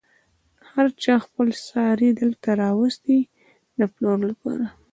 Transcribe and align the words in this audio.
هر 0.71 0.87
چا 1.03 1.13
خپل 1.25 1.47
څاری 1.67 2.09
دلته 2.21 2.49
راوستی 2.61 3.19
و 3.27 3.29
د 3.77 3.81
پلور 3.93 4.19
لپاره. 4.31 4.65